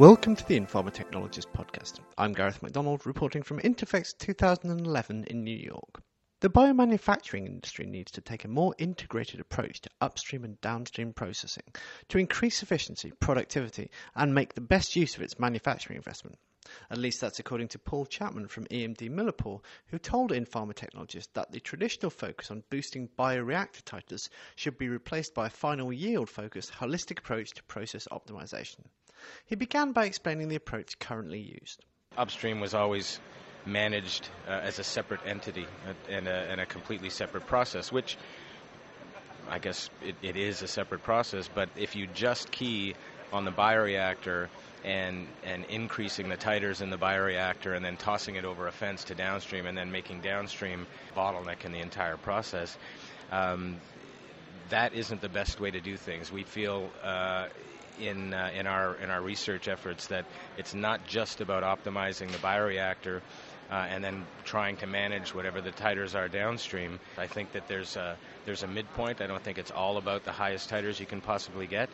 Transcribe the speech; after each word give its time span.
Welcome 0.00 0.34
to 0.34 0.48
the 0.48 0.56
in-PharmaTechnologist 0.56 1.48
podcast. 1.54 2.00
I'm 2.16 2.32
Gareth 2.32 2.62
McDonald, 2.62 3.04
reporting 3.04 3.42
from 3.42 3.60
Interfex 3.60 4.16
2011 4.16 5.24
in 5.24 5.44
New 5.44 5.54
York. 5.54 6.02
The 6.40 6.48
biomanufacturing 6.48 7.44
industry 7.44 7.84
needs 7.84 8.10
to 8.12 8.22
take 8.22 8.46
a 8.46 8.48
more 8.48 8.74
integrated 8.78 9.40
approach 9.40 9.82
to 9.82 9.90
upstream 10.00 10.42
and 10.44 10.58
downstream 10.62 11.12
processing 11.12 11.64
to 12.08 12.16
increase 12.16 12.62
efficiency, 12.62 13.12
productivity, 13.20 13.90
and 14.16 14.34
make 14.34 14.54
the 14.54 14.62
best 14.62 14.96
use 14.96 15.16
of 15.16 15.22
its 15.22 15.38
manufacturing 15.38 15.98
investment. 15.98 16.38
At 16.90 16.98
least 16.98 17.20
that's 17.20 17.38
according 17.38 17.68
to 17.68 17.78
Paul 17.78 18.06
Chapman 18.06 18.48
from 18.48 18.66
EMD 18.66 19.10
Millipore, 19.10 19.62
who 19.86 19.98
told 19.98 20.30
in-PharmaTechnologist 20.30 21.28
that 21.32 21.52
the 21.52 21.60
traditional 21.60 22.10
focus 22.10 22.50
on 22.50 22.64
boosting 22.68 23.08
bioreactor 23.18 23.82
titers 23.82 24.28
should 24.56 24.76
be 24.76 24.88
replaced 24.88 25.34
by 25.34 25.46
a 25.46 25.50
final 25.50 25.92
yield 25.92 26.28
focused, 26.28 26.72
holistic 26.72 27.18
approach 27.18 27.52
to 27.52 27.62
process 27.64 28.06
optimization. 28.12 28.80
He 29.46 29.54
began 29.54 29.92
by 29.92 30.06
explaining 30.06 30.48
the 30.48 30.56
approach 30.56 30.98
currently 30.98 31.40
used. 31.40 31.84
Upstream 32.16 32.60
was 32.60 32.74
always 32.74 33.20
managed 33.66 34.28
uh, 34.48 34.52
as 34.52 34.78
a 34.78 34.84
separate 34.84 35.20
entity 35.26 35.66
and 36.08 36.26
a, 36.26 36.50
and 36.50 36.60
a, 36.60 36.66
completely 36.66 37.10
separate 37.10 37.46
process, 37.46 37.92
which 37.92 38.16
I 39.48 39.58
guess 39.58 39.90
it, 40.04 40.16
it 40.22 40.36
is 40.36 40.62
a 40.62 40.68
separate 40.68 41.02
process. 41.02 41.48
But 41.52 41.68
if 41.76 41.94
you 41.94 42.06
just 42.06 42.50
key 42.50 42.94
on 43.32 43.44
the 43.44 43.52
bioreactor 43.52 44.48
and 44.84 45.26
and 45.44 45.64
increasing 45.66 46.28
the 46.28 46.36
titers 46.36 46.80
in 46.80 46.90
the 46.90 46.96
bioreactor 46.96 47.76
and 47.76 47.84
then 47.84 47.96
tossing 47.96 48.36
it 48.36 48.44
over 48.44 48.66
a 48.66 48.72
fence 48.72 49.04
to 49.04 49.14
downstream 49.14 49.66
and 49.66 49.76
then 49.76 49.90
making 49.90 50.20
downstream 50.20 50.86
bottleneck 51.16 51.64
in 51.64 51.72
the 51.72 51.80
entire 51.80 52.16
process. 52.16 52.76
Um, 53.30 53.76
that 54.70 54.94
isn't 54.94 55.20
the 55.20 55.28
best 55.28 55.60
way 55.60 55.70
to 55.70 55.80
do 55.80 55.96
things. 55.96 56.32
We 56.32 56.44
feel 56.44 56.90
uh, 57.02 57.48
in 58.00 58.32
uh, 58.32 58.50
in 58.54 58.66
our 58.66 58.94
in 58.96 59.10
our 59.10 59.20
research 59.20 59.68
efforts 59.68 60.06
that 60.08 60.24
it's 60.56 60.74
not 60.74 61.06
just 61.06 61.40
about 61.40 61.62
optimizing 61.62 62.30
the 62.30 62.38
bioreactor 62.38 63.20
uh, 63.70 63.74
and 63.74 64.02
then 64.02 64.24
trying 64.44 64.76
to 64.78 64.86
manage 64.86 65.34
whatever 65.34 65.60
the 65.60 65.70
titers 65.72 66.14
are 66.14 66.28
downstream. 66.28 66.98
I 67.18 67.26
think 67.26 67.52
that 67.52 67.68
there's 67.68 67.96
a 67.96 68.16
there's 68.46 68.62
a 68.62 68.66
midpoint. 68.66 69.20
I 69.20 69.26
don't 69.26 69.42
think 69.42 69.58
it's 69.58 69.70
all 69.70 69.96
about 69.96 70.24
the 70.24 70.32
highest 70.32 70.70
titers 70.70 70.98
you 70.98 71.06
can 71.06 71.20
possibly 71.20 71.66
get, 71.66 71.88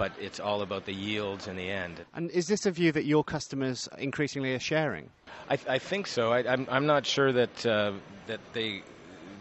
but 0.00 0.12
it's 0.18 0.40
all 0.40 0.62
about 0.62 0.86
the 0.86 0.94
yields 0.94 1.46
in 1.46 1.56
the 1.56 1.68
end. 1.68 2.02
And 2.14 2.30
is 2.30 2.46
this 2.46 2.64
a 2.64 2.70
view 2.70 2.90
that 2.92 3.04
your 3.04 3.22
customers 3.22 3.86
increasingly 3.98 4.54
are 4.54 4.58
sharing? 4.58 5.10
I, 5.50 5.56
th- 5.56 5.68
I 5.68 5.78
think 5.78 6.06
so. 6.06 6.32
I, 6.32 6.38
am 6.38 6.46
I'm, 6.48 6.66
I'm 6.70 6.86
not 6.86 7.04
sure 7.04 7.32
that 7.32 7.66
uh, 7.66 7.92
that 8.26 8.40
they 8.54 8.82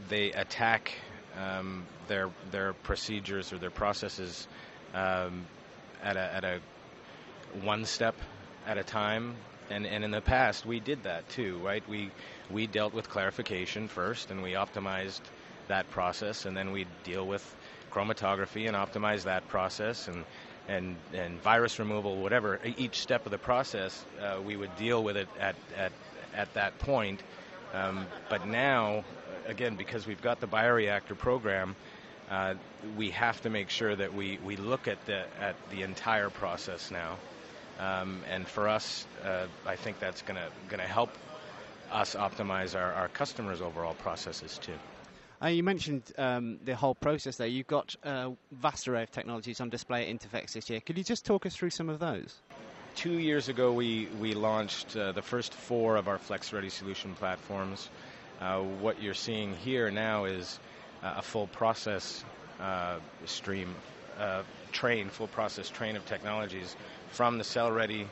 they 0.10 0.34
attack 0.34 0.92
um, 1.38 1.86
their 2.10 2.30
their 2.52 2.74
procedures 2.74 3.54
or 3.54 3.58
their 3.58 3.70
processes 3.70 4.50
um, 4.94 5.48
at 6.04 6.18
a, 6.18 6.36
at 6.36 6.44
a 6.44 6.60
one 7.64 7.86
step 7.86 8.16
at 8.68 8.78
a 8.78 8.84
time. 8.84 9.36
And, 9.70 9.88
and 9.88 10.04
in 10.04 10.12
the 10.12 10.20
past, 10.20 10.66
we 10.66 10.82
did 10.82 11.04
that 11.04 11.30
too, 11.30 11.58
right? 11.64 11.88
We, 11.88 12.12
we 12.50 12.68
dealt 12.68 12.94
with 12.94 13.08
clarification 13.08 13.88
first, 13.88 14.32
and 14.32 14.42
we 14.42 14.54
optimized 14.54 15.22
that 15.68 15.90
process, 15.92 16.46
and 16.48 16.58
then 16.58 16.72
we 16.72 16.88
deal 17.04 17.28
with 17.28 17.56
chromatography 17.92 18.68
and 18.68 18.76
optimize 18.76 19.24
that 19.26 19.48
process, 19.48 20.08
and, 20.08 20.26
and, 20.70 20.96
and 21.14 21.42
virus 21.42 21.80
removal, 21.80 22.18
whatever. 22.18 22.60
Each 22.78 23.00
step 23.00 23.26
of 23.26 23.32
the 23.32 23.38
process, 23.38 24.06
uh, 24.22 24.40
we 24.42 24.56
would 24.56 24.76
deal 24.78 25.04
with 25.04 25.18
it 25.18 25.28
at, 25.40 25.56
at, 25.76 25.92
at 26.36 26.54
that 26.54 26.78
point. 26.80 27.22
Um, 27.74 28.06
but 28.30 28.48
now, 28.48 29.04
again, 29.48 29.76
because 29.76 30.06
we've 30.06 30.22
got 30.22 30.40
the 30.40 30.48
bioreactor 30.48 31.18
program, 31.18 31.76
uh, 32.30 32.54
we 32.96 33.10
have 33.10 33.42
to 33.42 33.50
make 33.50 33.72
sure 33.72 33.96
that 33.96 34.14
we, 34.14 34.38
we 34.46 34.56
look 34.56 34.88
at 34.88 35.04
the 35.08 35.26
at 35.42 35.56
the 35.72 35.82
entire 35.82 36.30
process 36.30 36.92
now. 36.92 37.18
Um, 37.80 38.22
and 38.30 38.48
for 38.48 38.68
us, 38.68 39.08
uh, 39.26 39.48
I 39.66 39.76
think 39.76 40.00
that's 40.00 40.22
going 40.22 40.38
to 40.70 40.82
help 40.82 41.10
us 41.92 42.14
optimize 42.14 42.78
our, 42.78 42.94
our 42.94 43.08
customers' 43.08 43.62
overall 43.62 43.96
processes 43.96 44.60
too. 44.60 44.74
Uh, 45.42 45.48
you 45.48 45.64
mentioned 45.64 46.04
um, 46.18 46.60
the 46.66 46.76
whole 46.76 46.96
process 46.96 47.38
there. 47.38 47.48
You've 47.48 47.68
got 47.68 47.96
a 48.04 48.32
vast 48.52 48.88
array 48.88 49.04
of 49.04 49.12
technologies 49.12 49.62
on 49.62 49.70
display 49.70 50.10
at 50.10 50.14
Interfex 50.14 50.52
this 50.54 50.70
year. 50.70 50.82
Could 50.82 50.98
you 50.98 51.04
just 51.04 51.26
talk 51.26 51.46
us 51.46 51.56
through 51.56 51.70
some 51.70 51.88
of 51.88 52.00
those? 52.00 52.36
Two 52.96 53.14
years 53.14 53.48
ago, 53.48 53.72
we, 53.72 54.10
we 54.20 54.34
launched 54.34 54.98
uh, 54.98 55.14
the 55.14 55.22
first 55.22 55.54
four 55.54 55.96
of 55.96 56.10
our 56.10 56.18
FlexReady 56.18 56.70
solution 56.70 57.14
platforms. 57.16 57.90
Uh, 58.42 58.60
what 58.60 59.02
you're 59.02 59.14
seeing 59.14 59.56
here 59.56 59.90
now 59.90 60.26
is 60.26 60.60
uh, 61.04 61.14
a 61.18 61.22
full 61.22 61.48
process 61.48 62.26
uh, 62.60 62.98
stream 63.26 63.74
uh, 64.20 64.42
train, 64.74 65.08
full 65.08 65.28
process 65.28 65.70
train 65.70 65.96
of 65.96 66.06
technologies 66.06 66.76
from 67.12 67.38
the 67.38 67.46
CellReady 67.46 68.06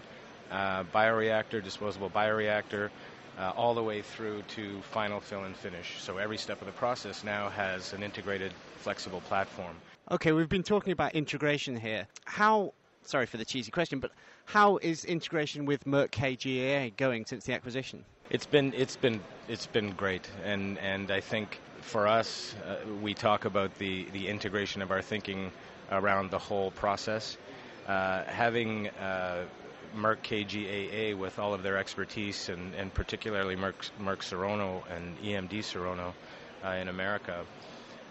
bioreactor, 0.49 1.61
disposable 1.61 2.09
bioreactor, 2.09 2.89
uh, 3.37 3.53
all 3.55 3.73
the 3.73 3.83
way 3.83 4.01
through 4.01 4.41
to 4.43 4.81
final 4.81 5.19
fill 5.19 5.43
and 5.43 5.55
finish. 5.55 6.01
So 6.01 6.17
every 6.17 6.37
step 6.37 6.61
of 6.61 6.67
the 6.67 6.73
process 6.73 7.23
now 7.23 7.49
has 7.49 7.93
an 7.93 8.03
integrated, 8.03 8.51
flexible 8.77 9.21
platform. 9.21 9.75
Okay, 10.11 10.31
we've 10.31 10.49
been 10.49 10.63
talking 10.63 10.93
about 10.93 11.15
integration 11.15 11.75
here. 11.75 12.07
How, 12.25 12.73
sorry 13.03 13.25
for 13.25 13.37
the 13.37 13.45
cheesy 13.45 13.71
question, 13.71 13.99
but 13.99 14.11
how 14.45 14.77
is 14.77 15.03
integration 15.05 15.65
with 15.65 15.83
Merck 15.85 16.11
KGaA 16.11 16.95
going 16.95 17.25
since 17.25 17.45
the 17.45 17.53
acquisition? 17.53 18.05
It's 18.29 18.45
been 18.45 18.73
it's 18.73 18.97
been 18.97 19.21
it's 19.47 19.67
been 19.67 19.91
great, 19.91 20.29
and 20.43 20.77
and 20.79 21.11
I 21.11 21.21
think 21.21 21.59
for 21.81 22.07
us, 22.07 22.55
uh, 22.65 22.77
we 23.01 23.13
talk 23.13 23.45
about 23.45 23.77
the, 23.77 24.05
the 24.11 24.27
integration 24.27 24.81
of 24.81 24.91
our 24.91 25.01
thinking 25.01 25.51
around 25.91 26.31
the 26.31 26.37
whole 26.37 26.71
process. 26.71 27.37
Uh, 27.87 28.23
having 28.25 28.89
uh, 28.89 29.45
Merck 29.95 30.17
KGaA 30.23 31.17
with 31.17 31.39
all 31.39 31.53
of 31.53 31.63
their 31.63 31.77
expertise, 31.77 32.49
and, 32.49 32.73
and 32.75 32.93
particularly 32.93 33.55
Merck, 33.55 33.91
Merck 34.01 34.19
Serono 34.19 34.83
and 34.89 35.17
EMD 35.19 35.59
Serono 35.59 36.13
uh, 36.63 36.69
in 36.69 36.87
America, 36.87 37.45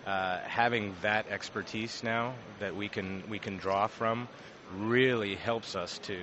uh, 0.07 0.39
having 0.39 0.95
that 1.03 1.27
expertise 1.29 2.03
now 2.03 2.35
that 2.61 2.75
we 2.75 2.89
can 2.89 3.23
we 3.29 3.39
can 3.39 3.57
draw 3.57 3.87
from 3.87 4.29
really 4.77 5.35
helps 5.35 5.75
us 5.75 5.99
to 5.99 6.17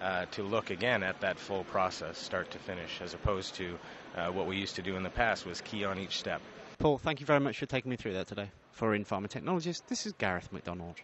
uh, 0.00 0.26
to 0.32 0.42
look 0.42 0.70
again 0.70 1.02
at 1.02 1.20
that 1.20 1.38
full 1.38 1.64
process, 1.64 2.18
start 2.18 2.50
to 2.50 2.58
finish, 2.58 3.00
as 3.00 3.14
opposed 3.14 3.54
to 3.54 3.78
uh, 4.16 4.28
what 4.28 4.46
we 4.46 4.56
used 4.56 4.74
to 4.74 4.82
do 4.82 4.96
in 4.96 5.02
the 5.02 5.10
past 5.10 5.46
was 5.46 5.60
key 5.60 5.84
on 5.84 5.98
each 5.98 6.18
step. 6.18 6.42
Paul, 6.78 6.98
thank 6.98 7.20
you 7.20 7.26
very 7.26 7.38
much 7.38 7.58
for 7.58 7.66
taking 7.66 7.90
me 7.90 7.96
through 7.96 8.14
that 8.14 8.26
today. 8.26 8.50
For 8.72 8.94
in-PharmaTechnologist, 8.94 9.82
this 9.86 10.06
is 10.06 10.12
Gareth 10.14 10.52
McDonald. 10.52 10.96